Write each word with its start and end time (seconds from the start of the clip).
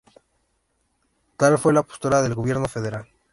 Tal 1.37 1.59
fue 1.59 1.73
la 1.73 1.83
postura 1.83 2.23
del 2.23 2.33
Gobierno 2.33 2.67
Federal. 2.67 3.07